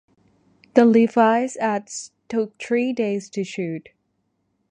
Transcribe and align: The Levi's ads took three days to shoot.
The 0.73 0.83
Levi's 0.83 1.57
ads 1.57 2.09
took 2.27 2.57
three 2.57 2.91
days 2.91 3.29
to 3.29 3.43
shoot. 3.43 3.89